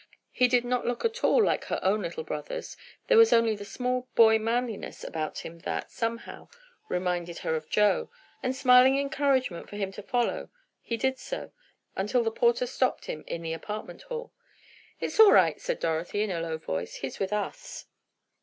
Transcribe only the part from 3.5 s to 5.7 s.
the small boy manliness about him